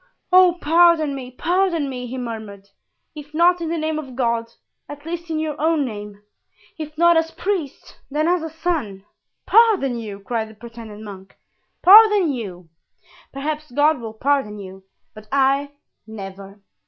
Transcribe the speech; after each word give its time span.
"Oh, 0.33 0.57
pardon 0.59 1.13
me, 1.13 1.29
pardon 1.29 1.87
me!" 1.87 2.07
he 2.07 2.17
murmured; 2.17 2.67
"if 3.13 3.35
not 3.35 3.61
in 3.61 3.69
the 3.69 3.77
name 3.77 3.99
of 3.99 4.15
God, 4.15 4.51
at 4.89 5.05
least 5.05 5.29
in 5.29 5.37
your 5.37 5.55
own 5.61 5.85
name; 5.85 6.23
if 6.79 6.97
not 6.97 7.17
as 7.17 7.29
priest, 7.29 7.99
then 8.09 8.27
as 8.27 8.51
son." 8.55 9.05
"Pardon 9.45 9.95
you!" 9.99 10.19
cried 10.19 10.49
the 10.49 10.55
pretended 10.55 11.01
monk, 11.01 11.37
"pardon 11.83 12.31
you! 12.31 12.69
Perhaps 13.31 13.69
God 13.69 13.99
will 14.01 14.15
pardon 14.15 14.57
you, 14.57 14.83
but 15.13 15.27
I, 15.31 15.73
never!" 16.07 16.61